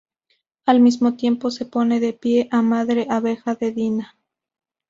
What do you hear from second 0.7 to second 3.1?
mismo tiempo, se pone de pie a madre